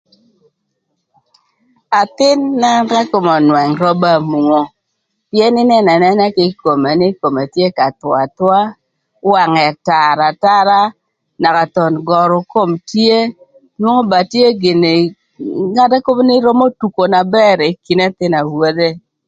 [1.99, 2.69] Athïn na
[3.11, 4.61] kome önwëng ro ba mungo,
[5.29, 8.61] pïën ïnënö anëna kï ï kome nï kome tye ka thwö athwöa,
[9.31, 10.81] wangë tar atara
[11.41, 13.15] naka thon görü kom tye,
[13.77, 14.95] inwongo ba tye gïnï
[15.75, 15.97] na ba
[16.47, 18.89] römö tuko na bër ï kin ëthïnö ewodhe.